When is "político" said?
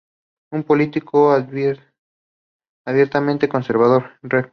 0.63-1.31